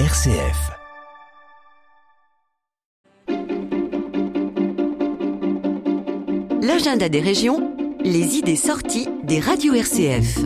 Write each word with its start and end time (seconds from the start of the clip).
RCF. 0.00 0.72
L'agenda 6.60 7.08
des 7.08 7.20
régions, 7.20 7.76
les 8.02 8.36
idées 8.36 8.56
sorties 8.56 9.06
des 9.22 9.38
radios 9.38 9.74
RCF. 9.74 10.40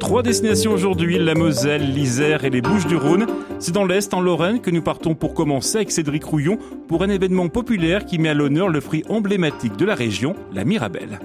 Trois 0.00 0.22
destinations 0.22 0.72
aujourd'hui, 0.72 1.18
la 1.18 1.34
Moselle, 1.34 1.92
l'Isère 1.92 2.46
et 2.46 2.50
les 2.50 2.62
Bouches-du-Rhône. 2.62 3.26
C'est 3.58 3.72
dans 3.72 3.84
l'Est, 3.84 4.14
en 4.14 4.22
Lorraine, 4.22 4.62
que 4.62 4.70
nous 4.70 4.82
partons 4.82 5.14
pour 5.14 5.34
commencer 5.34 5.76
avec 5.76 5.90
Cédric 5.90 6.24
Rouillon 6.24 6.58
pour 6.88 7.02
un 7.02 7.10
événement 7.10 7.50
populaire 7.50 8.06
qui 8.06 8.18
met 8.18 8.30
à 8.30 8.34
l'honneur 8.34 8.70
le 8.70 8.80
fruit 8.80 9.04
emblématique 9.10 9.76
de 9.76 9.84
la 9.84 9.94
région, 9.94 10.34
la 10.54 10.64
Mirabelle. 10.64 11.18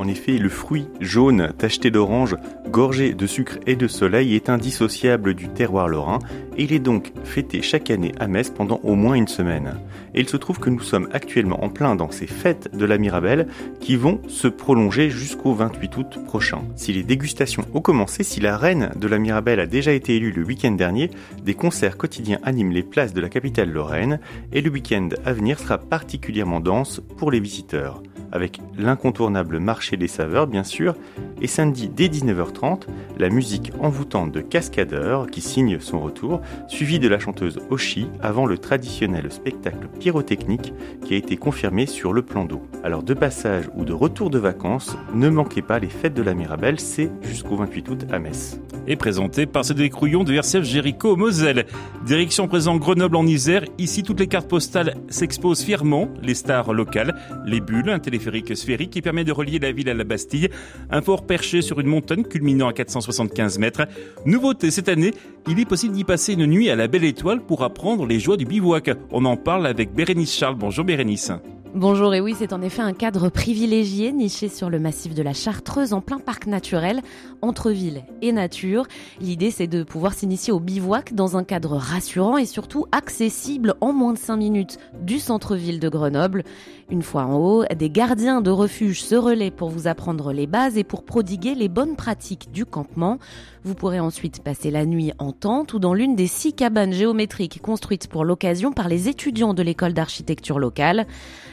En 0.00 0.08
effet, 0.08 0.38
le 0.38 0.48
fruit 0.48 0.88
jaune 0.98 1.52
tacheté 1.58 1.90
d'orange, 1.90 2.34
gorgé 2.70 3.12
de 3.12 3.26
sucre 3.26 3.58
et 3.66 3.76
de 3.76 3.86
soleil, 3.86 4.34
est 4.34 4.48
indissociable 4.48 5.34
du 5.34 5.50
terroir 5.50 5.88
lorrain 5.88 6.20
il 6.60 6.74
est 6.74 6.78
donc 6.78 7.12
fêté 7.24 7.62
chaque 7.62 7.90
année 7.90 8.12
à 8.20 8.28
Metz 8.28 8.50
pendant 8.50 8.80
au 8.82 8.94
moins 8.94 9.14
une 9.14 9.28
semaine. 9.28 9.76
Et 10.14 10.20
il 10.20 10.28
se 10.28 10.36
trouve 10.36 10.58
que 10.58 10.68
nous 10.68 10.80
sommes 10.80 11.08
actuellement 11.12 11.64
en 11.64 11.70
plein 11.70 11.96
dans 11.96 12.10
ces 12.10 12.26
fêtes 12.26 12.76
de 12.76 12.84
la 12.84 12.98
Mirabelle 12.98 13.46
qui 13.80 13.96
vont 13.96 14.20
se 14.28 14.46
prolonger 14.46 15.08
jusqu'au 15.08 15.54
28 15.54 15.96
août 15.96 16.18
prochain. 16.26 16.62
Si 16.76 16.92
les 16.92 17.02
dégustations 17.02 17.64
ont 17.72 17.80
commencé, 17.80 18.24
si 18.24 18.40
la 18.40 18.58
reine 18.58 18.90
de 18.96 19.08
la 19.08 19.18
Mirabelle 19.18 19.60
a 19.60 19.66
déjà 19.66 19.92
été 19.92 20.16
élue 20.16 20.32
le 20.32 20.44
week-end 20.44 20.72
dernier, 20.72 21.10
des 21.42 21.54
concerts 21.54 21.96
quotidiens 21.96 22.40
animent 22.42 22.72
les 22.72 22.82
places 22.82 23.14
de 23.14 23.20
la 23.20 23.30
capitale 23.30 23.70
lorraine 23.70 24.20
et 24.52 24.60
le 24.60 24.70
week-end 24.70 25.08
à 25.24 25.32
venir 25.32 25.58
sera 25.58 25.78
particulièrement 25.78 26.60
dense 26.60 27.00
pour 27.16 27.30
les 27.30 27.40
visiteurs 27.40 28.02
avec 28.32 28.60
l'incontournable 28.76 29.58
marché 29.58 29.96
des 29.96 30.08
saveurs 30.08 30.46
bien 30.46 30.64
sûr, 30.64 30.94
et 31.40 31.46
samedi 31.46 31.88
dès 31.88 32.08
19h30, 32.08 32.82
la 33.18 33.28
musique 33.28 33.72
envoûtante 33.80 34.32
de 34.32 34.40
Cascadeur 34.40 35.26
qui 35.28 35.40
signe 35.40 35.80
son 35.80 36.00
retour, 36.00 36.40
suivi 36.68 36.98
de 36.98 37.08
la 37.08 37.18
chanteuse 37.18 37.58
Oshi 37.70 38.08
avant 38.22 38.46
le 38.46 38.58
traditionnel 38.58 39.30
spectacle 39.30 39.88
pyrotechnique 39.98 40.72
qui 41.04 41.14
a 41.14 41.16
été 41.16 41.36
confirmé 41.36 41.86
sur 41.86 42.12
le 42.12 42.22
plan 42.22 42.44
d'eau. 42.44 42.62
Alors 42.84 43.02
de 43.02 43.14
passage 43.14 43.68
ou 43.74 43.84
de 43.84 43.92
retour 43.92 44.30
de 44.30 44.38
vacances, 44.38 44.96
ne 45.14 45.28
manquez 45.28 45.62
pas 45.62 45.78
les 45.78 45.88
fêtes 45.88 46.14
de 46.14 46.22
la 46.22 46.34
Mirabelle, 46.34 46.80
c'est 46.80 47.10
jusqu'au 47.22 47.56
28 47.56 47.88
août 47.88 48.06
à 48.10 48.18
Metz. 48.18 48.60
Et 48.86 48.96
présenté 48.96 49.46
par 49.46 49.64
ce 49.64 49.72
décrouillon 49.72 50.24
de 50.24 50.32
RCF 50.32 50.64
Jéricho 50.64 51.16
Moselle. 51.16 51.66
Direction 52.06 52.48
présent 52.48 52.76
Grenoble 52.76 53.16
en 53.16 53.26
Isère, 53.26 53.64
ici 53.78 54.02
toutes 54.02 54.20
les 54.20 54.26
cartes 54.26 54.48
postales 54.48 54.96
s'exposent 55.08 55.62
fièrement, 55.62 56.08
les 56.22 56.34
stars 56.34 56.72
locales, 56.72 57.14
les 57.46 57.60
bulles, 57.60 57.90
un 57.90 57.98
téléphérique 57.98 58.56
sphérique 58.56 58.90
qui 58.90 59.02
permet 59.02 59.24
de 59.24 59.32
relier 59.32 59.58
la 59.58 59.72
ville 59.72 59.88
à 59.88 59.94
la 59.94 60.04
Bastille, 60.04 60.48
un 60.90 61.02
fort 61.02 61.26
perché 61.26 61.62
sur 61.62 61.80
une 61.80 61.86
montagne 61.86 62.24
culminant 62.24 62.68
à 62.68 62.72
475 62.72 63.58
mètres. 63.58 63.82
Nouveauté 64.24 64.70
cette 64.70 64.88
année, 64.88 65.12
il 65.48 65.58
est 65.60 65.66
possible 65.66 65.94
d'y 65.94 66.04
passer 66.04 66.29
une 66.32 66.46
nuit 66.46 66.70
à 66.70 66.76
la 66.76 66.88
Belle 66.88 67.04
Étoile 67.04 67.40
pour 67.40 67.62
apprendre 67.64 68.06
les 68.06 68.20
joies 68.20 68.36
du 68.36 68.44
bivouac. 68.44 68.90
On 69.10 69.24
en 69.24 69.36
parle 69.36 69.66
avec 69.66 69.92
Bérénice 69.92 70.34
Charles. 70.34 70.56
Bonjour 70.56 70.84
Bérénice. 70.84 71.32
Bonjour, 71.74 72.12
et 72.14 72.20
oui, 72.20 72.34
c'est 72.36 72.52
en 72.52 72.62
effet 72.62 72.82
un 72.82 72.92
cadre 72.92 73.28
privilégié 73.28 74.10
niché 74.10 74.48
sur 74.48 74.70
le 74.70 74.80
massif 74.80 75.14
de 75.14 75.22
la 75.22 75.32
Chartreuse 75.32 75.92
en 75.92 76.00
plein 76.00 76.18
parc 76.18 76.48
naturel, 76.48 77.00
entre 77.42 77.70
ville 77.70 78.02
et 78.22 78.32
nature. 78.32 78.86
L'idée, 79.20 79.52
c'est 79.52 79.68
de 79.68 79.84
pouvoir 79.84 80.14
s'initier 80.14 80.52
au 80.52 80.58
bivouac 80.58 81.14
dans 81.14 81.36
un 81.36 81.44
cadre 81.44 81.76
rassurant 81.76 82.38
et 82.38 82.46
surtout 82.46 82.86
accessible 82.90 83.74
en 83.80 83.92
moins 83.92 84.14
de 84.14 84.18
5 84.18 84.36
minutes 84.36 84.78
du 85.00 85.20
centre-ville 85.20 85.78
de 85.78 85.88
Grenoble. 85.88 86.42
Une 86.90 87.02
fois 87.02 87.22
en 87.22 87.36
haut, 87.36 87.64
des 87.76 87.88
gardiens 87.88 88.40
de 88.40 88.50
refuge 88.50 89.04
se 89.04 89.14
relaient 89.14 89.52
pour 89.52 89.68
vous 89.68 89.86
apprendre 89.86 90.32
les 90.32 90.48
bases 90.48 90.76
et 90.76 90.82
pour 90.82 91.04
prodiguer 91.04 91.54
les 91.54 91.68
bonnes 91.68 91.94
pratiques 91.94 92.50
du 92.50 92.66
campement. 92.66 93.18
Vous 93.62 93.76
pourrez 93.76 94.00
ensuite 94.00 94.42
passer 94.42 94.72
la 94.72 94.84
nuit 94.86 95.12
en 95.18 95.30
tente 95.30 95.72
ou 95.72 95.78
dans 95.78 95.94
l'une 95.94 96.16
des 96.16 96.26
six 96.26 96.52
cabanes 96.52 96.92
géométriques 96.92 97.62
construites 97.62 98.08
pour 98.08 98.24
l'occasion 98.24 98.72
par 98.72 98.88
les 98.88 99.08
étudiants 99.08 99.54
de 99.54 99.62
l'école 99.62 99.92
d'architecture 99.92 100.58
locale. 100.58 101.06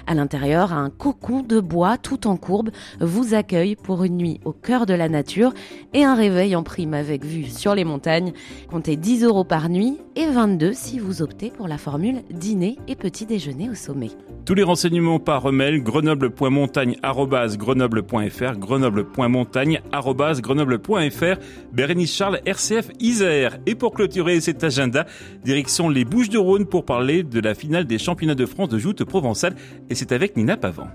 À 0.10 0.14
l'intérieur, 0.14 0.72
un 0.72 0.90
cocon 0.90 1.42
de 1.42 1.60
bois 1.60 1.98
tout 1.98 2.28
en 2.28 2.38
courbe 2.38 2.70
vous 3.02 3.34
accueille 3.34 3.76
pour 3.76 4.06
une 4.06 4.16
nuit 4.16 4.40
au 4.46 4.54
cœur 4.54 4.86
de 4.86 4.94
la 4.94 5.10
nature 5.10 5.54
et 5.94 6.06
un 6.06 6.16
réveil 6.16 6.56
en 6.56 6.64
prime 6.64 6.94
avec 6.94 7.26
vue 7.26 7.44
sur 7.44 7.76
les 7.76 7.84
montagnes. 7.84 8.32
Comptez 8.72 8.96
10 8.96 9.26
euros 9.26 9.44
par 9.44 9.68
nuit 9.68 9.98
et 10.16 10.28
22 10.28 10.72
si 10.72 11.00
vous 11.00 11.22
optez 11.22 11.52
pour 11.52 11.68
la 11.68 11.78
formule 11.78 12.22
dîner 12.32 12.78
et 12.88 12.96
petit 12.96 13.26
déjeuner 13.26 13.70
au 13.70 13.76
sommet. 13.76 14.12
Tous 14.46 14.54
les 14.54 14.64
renseignements 14.64 15.20
par 15.20 15.52
mail 15.52 15.84
grenoble.montagne.grenoble.fr 15.84 18.58
grenoble.montagne.grenoble.fr 18.58 21.40
Bérénice 21.74 22.16
Charles, 22.16 22.40
RCF 22.46 22.92
Isère. 23.02 23.58
Et 23.66 23.76
pour 23.76 23.94
clôturer 23.94 24.40
cet 24.40 24.64
agenda, 24.64 25.06
direction 25.44 25.90
les 25.90 26.06
Bouches 26.06 26.30
du 26.30 26.38
Rhône 26.38 26.66
pour 26.66 26.86
parler 26.86 27.24
de 27.24 27.42
la 27.42 27.54
finale 27.54 27.86
des 27.86 27.98
championnats 27.98 28.36
de 28.36 28.46
France 28.46 28.70
de 28.70 28.78
joute 28.78 29.04
provençale 29.04 29.58
et 29.90 29.97
c'est 29.98 30.12
avec 30.12 30.38
Nina 30.38 30.58
Pavant. 30.58 30.92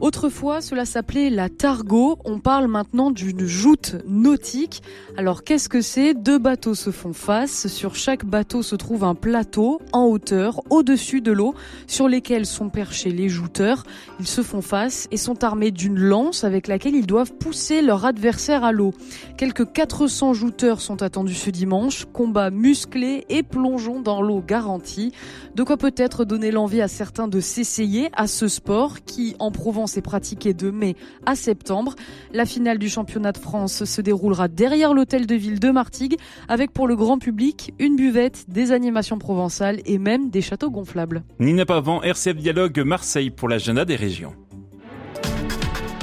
Autrefois, 0.00 0.60
cela 0.60 0.84
s'appelait 0.84 1.30
la 1.30 1.48
targo. 1.48 2.18
On 2.24 2.40
parle 2.40 2.66
maintenant 2.66 3.10
d'une 3.10 3.46
joute 3.46 3.96
nautique. 4.06 4.82
Alors, 5.16 5.44
qu'est-ce 5.44 5.68
que 5.68 5.80
c'est? 5.80 6.14
Deux 6.14 6.38
bateaux 6.38 6.74
se 6.74 6.90
font 6.90 7.12
face. 7.12 7.68
Sur 7.68 7.94
chaque 7.94 8.24
bateau 8.24 8.62
se 8.62 8.74
trouve 8.74 9.04
un 9.04 9.14
plateau 9.14 9.80
en 9.92 10.04
hauteur, 10.06 10.62
au-dessus 10.70 11.20
de 11.20 11.32
l'eau, 11.32 11.54
sur 11.86 12.08
lesquels 12.08 12.46
sont 12.46 12.68
perchés 12.68 13.10
les 13.10 13.28
jouteurs. 13.28 13.84
Ils 14.18 14.26
se 14.26 14.42
font 14.42 14.62
face 14.62 15.06
et 15.10 15.16
sont 15.16 15.44
armés 15.44 15.70
d'une 15.70 15.98
lance 15.98 16.44
avec 16.44 16.66
laquelle 16.66 16.94
ils 16.96 17.06
doivent 17.06 17.34
pousser 17.34 17.80
leur 17.80 18.04
adversaire 18.04 18.64
à 18.64 18.72
l'eau. 18.72 18.92
Quelques 19.36 19.72
400 19.72 20.34
jouteurs 20.34 20.80
sont 20.80 21.02
attendus 21.02 21.34
ce 21.34 21.50
dimanche. 21.50 22.06
Combat 22.12 22.50
musclé 22.50 23.24
et 23.28 23.42
plongeon 23.42 24.00
dans 24.00 24.22
l'eau 24.22 24.42
garantie. 24.46 25.12
De 25.54 25.62
quoi 25.62 25.76
peut-être 25.76 26.24
donner 26.24 26.50
l'envie 26.50 26.80
à 26.80 26.88
certains 26.88 27.28
de 27.28 27.40
s'essayer 27.40 28.10
à 28.14 28.26
ce 28.26 28.48
sport 28.48 29.04
qui, 29.04 29.36
en 29.38 29.50
S'est 29.86 30.02
pratiquée 30.02 30.54
de 30.54 30.70
mai 30.70 30.96
à 31.26 31.34
septembre. 31.34 31.94
La 32.32 32.46
finale 32.46 32.78
du 32.78 32.88
championnat 32.88 33.32
de 33.32 33.38
France 33.38 33.84
se 33.84 34.00
déroulera 34.00 34.48
derrière 34.48 34.94
l'hôtel 34.94 35.26
de 35.26 35.34
ville 35.34 35.60
de 35.60 35.70
Martigues 35.70 36.16
avec 36.48 36.72
pour 36.72 36.86
le 36.88 36.96
grand 36.96 37.18
public 37.18 37.72
une 37.78 37.96
buvette, 37.96 38.44
des 38.48 38.72
animations 38.72 39.18
provençales 39.18 39.80
et 39.86 39.98
même 39.98 40.30
des 40.30 40.40
châteaux 40.40 40.70
gonflables. 40.70 41.22
Nina 41.38 41.66
Pavant, 41.66 42.02
RCF 42.02 42.36
Dialogue 42.36 42.80
Marseille 42.80 43.30
pour 43.30 43.48
l'agenda 43.48 43.84
des 43.84 43.96
régions. 43.96 44.34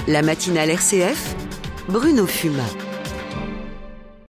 La 0.08 0.22
matinale 0.22 0.70
RCF, 0.70 1.36
Bruno 1.88 2.26
Fuma. 2.26 2.91